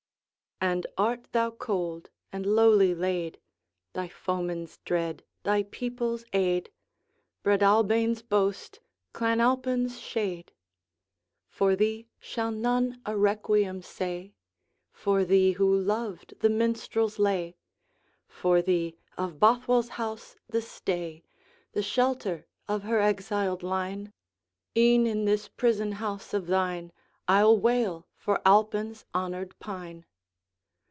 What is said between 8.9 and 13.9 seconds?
Clan Alpine's shade! For thee shall none a requiem